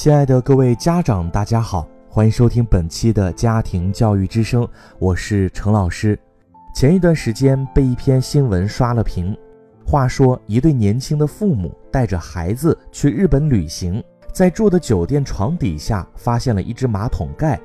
[0.00, 4.66] 亲爱的各位家长，大家好，欢迎收听本期的家庭教育之声，
[4.98, 6.18] 我是陈老师。
[6.74, 9.36] 前一段时间被一篇新闻刷了屏。
[9.84, 14.02] 话说，一对年轻的父母带着孩子去日本旅行，
[14.32, 17.60] 在住的酒店床底下发现了一只马桶盖，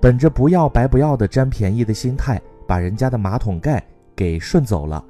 [0.00, 3.80] 本着不要白不要的占便宜的心态，把人家的马桶盖
[4.16, 5.04] 给顺走了，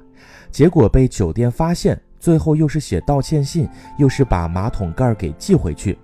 [0.51, 3.67] 结果被酒店发现，最后又是写道歉信，
[3.97, 5.97] 又是把马桶盖给寄回去。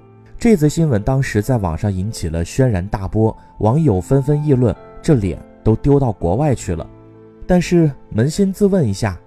[0.43, 6.85] 这则新闻当时在网上引起了轩然大波，网友纷纷议论，这脸都丢到国外去了。
[7.47, 9.17] 但是扪心自问一下，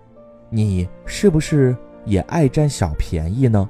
[0.50, 3.66] 你是不是也爱占小便宜呢？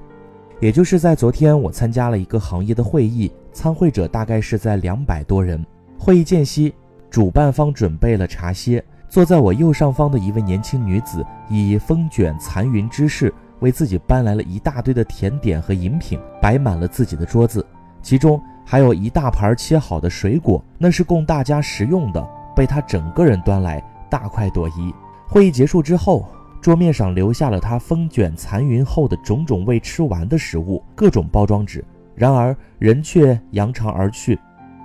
[0.58, 5.64] 也就是在昨天，我参加了一个行业的会议，参会者大概是在两百多人。
[5.96, 6.74] 会议间隙，
[7.08, 13.32] 主办方准备了茶歇，坐在我右上方的一位年轻女子，以风卷残云之势
[13.66, 17.66] 为自己搬来了一大堆的甜点和饮品，摆满了自己的桌子，
[18.00, 23.82] 其中还有一大盘切好的水果，那是供大家食用的，被他整个人端来。
[24.08, 24.94] 大快朵颐。
[25.26, 26.24] 会议结束之后，
[26.60, 31.84] 桌面上留下了他风卷残云后的种种未吃完的食物，各种包装纸。
[32.14, 34.38] 然而人却扬长而去。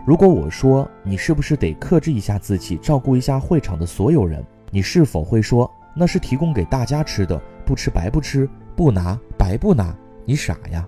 [0.08, 9.96] 如果我说你是不是得克制一下自己，照顾一下会场的所有人，你是否会说那是提供给大家吃的，不吃白不吃，不拿白不拿？
[10.26, 10.88] 你傻呀！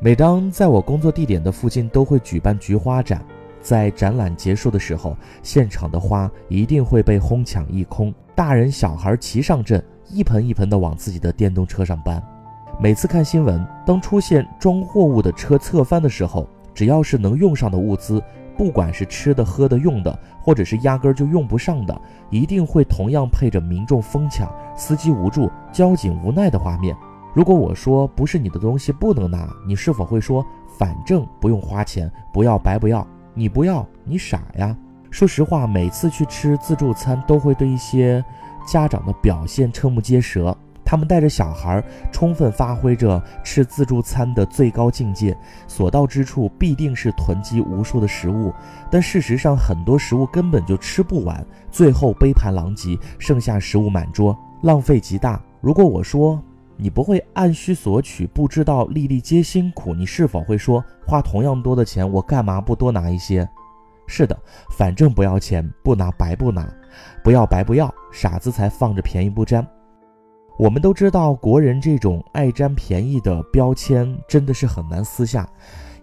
[0.00, 3.24] 每当在我工作地点的附近都会举办菊花展。
[3.60, 12.22] 在展览结束的时候，现场的花一定会被哄抢一空，大人小孩齐上阵，一盆一盆的往自己的电动车上搬。
[12.78, 18.22] 每次看新闻，当出现装货物的车侧翻的时候，只要是能用上的物资，
[18.56, 26.96] 不管是吃的、喝的、用的，或者是压根儿就用不上的，一定会同样配着民众疯抢、司机无助、交警无奈的画面。
[27.34, 30.44] 如果我说不是你的东西不能拿，你是否会说
[30.78, 33.06] 反正不用花钱，不要白不要？
[33.34, 34.74] 你不要，你傻呀！
[35.10, 38.24] 说实话，每次去吃自助餐，都会对一些
[38.66, 40.56] 家长的表现瞠目结舌。
[40.86, 41.82] 他们带着小孩，
[42.12, 45.36] 充分发挥着吃自助餐的最高境界，
[45.66, 48.54] 所到之处必定是囤积无数的食物。
[48.88, 55.42] 但事实上，很多食物根本就吃不完，最后杯盘狼藉，剩下食物满桌，浪费极大。
[55.60, 56.40] 如果我说，
[56.76, 59.92] 你不会按需索取，不知道粒粒皆辛苦。
[59.92, 63.48] 你是否会说，花同样多的钱，我干嘛不多拿一些？
[64.06, 64.38] 是的，
[64.70, 66.64] 反正不要钱，不拿白不拿，
[67.24, 69.66] 不要白不要，傻子才放着便宜不沾。
[70.58, 75.46] 我们都知道，国人这种爱占便宜的标签真的是很难撕下。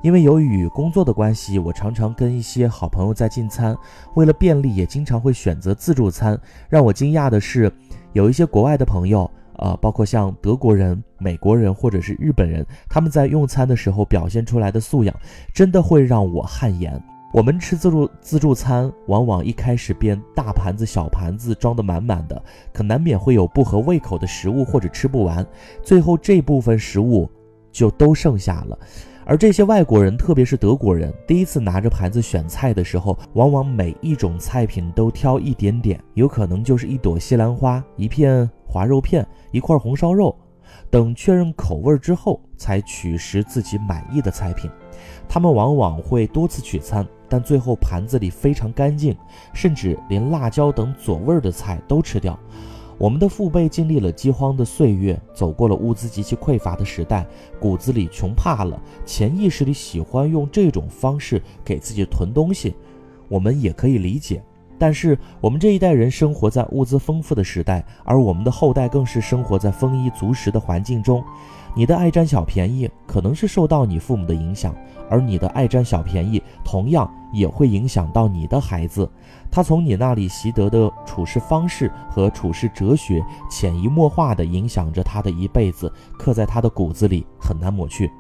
[0.04, 3.76] 因为由于工作的关系，我常常跟一些好朋友在进餐，
[4.16, 6.40] 为了便利，也经常会选择自助餐。
[6.70, 7.72] 让我惊讶的是，
[8.12, 9.30] 有一些国外的朋友。
[9.58, 15.16] 呃，包括像德国人、美国人或者是日本人，他们在用餐的时候表现出来的素养，
[15.54, 17.02] 真的会让我汗颜。
[17.34, 22.40] 我们吃自助自助餐，往往一开始便大盘子、小盘子装得满满的，
[22.72, 25.44] 可难免会有不合胃口的食物或者吃不完，
[25.82, 27.28] 最后这部分食物
[27.72, 28.78] 就都剩下了。
[29.26, 40.36] 而这些外国人，特别是德国人，第一次拿着盘子选菜的时候，往往每一种菜品都挑一点点，有可能就是一朵西兰花、一片滑肉片、一块红烧肉，
[40.94, 44.70] 等确认口味之后，才取食自己满意的菜品。
[45.28, 49.18] 他们往往会多次取餐，但最后盘子里非常干净，
[49.56, 52.38] 甚至连辣椒等佐味的菜都吃掉。
[53.00, 57.26] 我们的父辈经历了饥荒的岁月，走过了物资极其匮乏的时代，
[57.60, 62.76] 骨子里穷怕了，潜意识里喜欢用这种方式给自己囤东西，
[63.28, 64.44] 我们也可以理解。
[64.78, 71.24] 但是我们这一代人生活在物资丰富的时代，而我们的后代更是生活在丰衣足食的环境中。
[71.76, 74.76] 你的爱占小便宜，可能是受到你父母的影响，
[75.10, 79.10] 而你的爱占小便宜，同样也会影响到你的孩子。
[79.50, 88.12] 他从你那里习得的处事方式和处事哲学，潜移默化地影响着他的一辈子，刻在他的骨子里，很难抹去。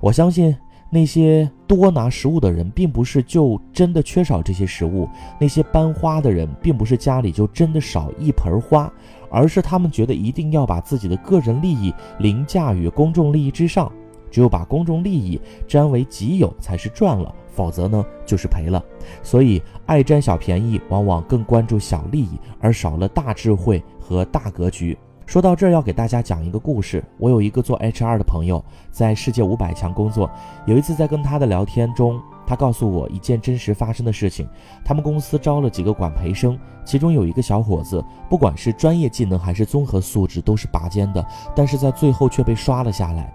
[0.00, 0.56] 我相信。
[0.90, 5.08] 那些多拿食物的人，并不是就真的缺少这些食物；
[5.40, 8.92] 那些搬花的人，并不是家里就真的少一盆花，
[9.30, 13.90] 而是他们觉得一定要把自己的个人利益凌驾于公众利益之上。
[14.32, 18.80] 只有把公众利益占为己有，才是赚了；否则呢，就是赔了。
[19.24, 24.96] 所以，爱占小便宜，往往更关注小利益，而少了大智慧和大格局。
[25.30, 27.04] 说到这儿，要给大家讲一个故事。
[27.16, 28.60] 我有一个做 HR 的朋友，
[28.90, 30.28] 在世界五百强工作。
[30.66, 34.44] 有一次在跟他的聊天中，他告诉我一件真实发生的事情：
[34.84, 41.24] 他们公司招了几个管培生，其中有一个小伙子，不管是专业技能还是综合素质都是拔尖的，
[41.54, 43.32] 但是在最后却被刷了下来。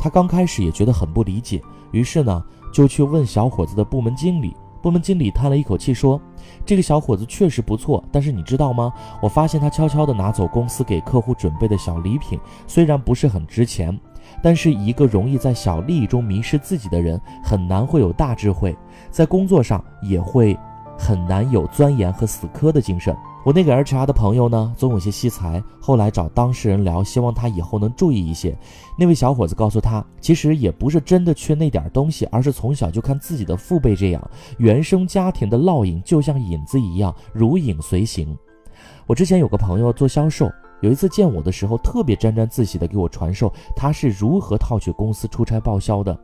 [0.00, 1.60] 他刚开始也觉得很不理解，
[1.90, 2.42] 于是呢，
[2.72, 4.56] 就去问小伙子的部门经理。
[4.84, 6.20] 部门经理叹了一口气说
[6.66, 8.92] ：“这个小伙子确实不错，但是你知道吗？
[9.22, 13.98] 我发现他悄悄地拿走公司给客户准备的小礼品，虽然不是很值钱，
[14.42, 18.76] 但是一个容易在小利益中迷失自己的人，很难会有大智慧，
[19.10, 20.54] 在工作上也会。”
[20.96, 23.16] 很难有钻研和死磕的精神。
[23.44, 25.62] 我那个 HR 的朋友呢，总有些惜才。
[25.78, 28.56] 后来找当事人聊，希望他以后能注意一些。
[28.98, 38.34] 那位小伙子告诉他，其实也不是真的缺那点东西，而是从小就看自己的父辈这样，原生家庭的烙印就像影子一样，如影随形。
[39.06, 40.50] 我之前有个朋友做销售。
[40.80, 46.18] 有一次见我的时候，特别沾沾自喜的给我传授他是如何套取公司出差报销的。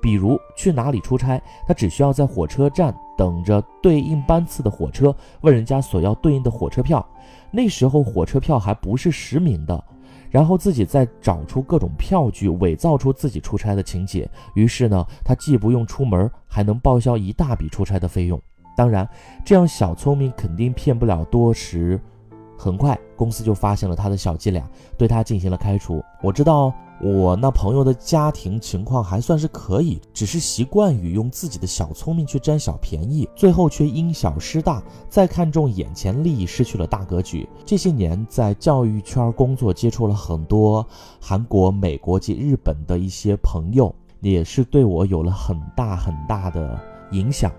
[0.00, 7.06] 比如去哪里出差，他只需要在火车站等着对应班次的火车，问人家索要对应的火车票。
[7.50, 9.84] 那时候火车票还不是实名的，
[10.30, 14.26] 然后自己再找出各种票据，伪造出自己出差的情节。
[14.54, 18.40] 于是呢，他既不用出门，还能报销一大笔出差的费用。
[18.74, 19.06] 当然，
[19.44, 22.00] 这样小聪明肯定骗不了多时。
[22.56, 26.02] 很快，公司就发现了他的小伎俩，对他进行了开除。
[26.22, 37.46] 我知道我那朋友的家庭情况还算是可以，只是习惯于用自己的小聪明去占小便宜，最后却因小失大，再看重眼前利益，失去了大格局。
[37.64, 40.84] 这些年在教育圈工作，接触了很多
[41.20, 46.80] 韩国、美国及日本的一些朋友，也是对我有了很大很大的
[47.10, 47.52] 影响。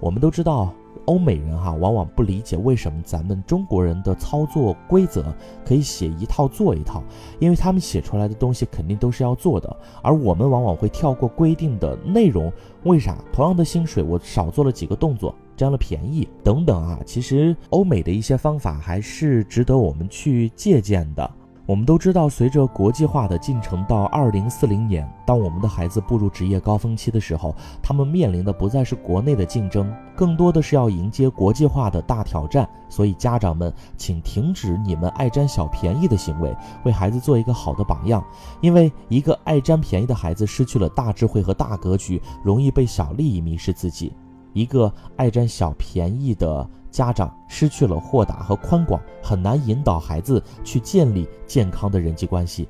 [0.00, 0.72] 我们都知道。
[1.06, 5.24] 欧美人哈，往往不理解为什么咱们中国人的操作规则
[5.64, 7.02] 可以写一套做一套，
[7.38, 12.52] 因为他们写出来的东西肯定都是要做的，而我们往往会跳过规定的内容。
[12.84, 13.16] 为啥？
[13.32, 17.00] 同样的薪水，我少做了几个动作，占了便宜等等啊。
[17.04, 21.28] 其实欧美的一些方法还是值得我们去借鉴的。
[21.68, 32.66] 我们都知道，随着国际化的进程，到二零四零年，当我们的孩子步入职业高峰期的时候，他们面临的不再是国内的竞争，更多的是要迎接国际化的大挑战。
[32.88, 36.56] 所以，家长们，请停止你们爱占小便宜的行为，
[36.86, 38.24] 为孩子做一个好的榜样。
[38.62, 44.10] 因为一个爱占便宜的孩子，失去了大智慧和大格局，容易被小利益迷失自己；
[44.54, 46.66] 一个爱占小便宜的。
[46.90, 52.68] 家长失去了豁达和宽广，很难引导孩子去建立健康的人际关系。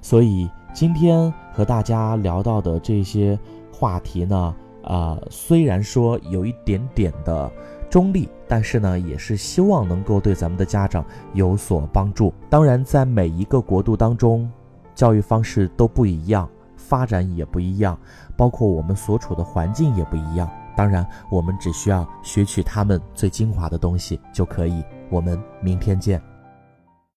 [0.00, 3.38] 所以今天和大家聊到的这些
[3.72, 4.54] 话题呢，
[4.84, 7.50] 啊，虽然说有一点点的
[7.90, 12.32] 中立，但是呢，也是希望能够对咱们的家长有所帮助。
[12.50, 14.50] 当然，在每一个国度当中，
[14.94, 17.98] 教育方式都不一样，发展也不一样，
[18.36, 20.48] 包括我们所处的环境也不一样。
[20.78, 24.84] 当然，我们只需要学取他们最精华的东西就可以。
[25.10, 26.22] 我们明天见。